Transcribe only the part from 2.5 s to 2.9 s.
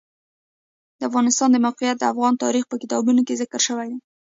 په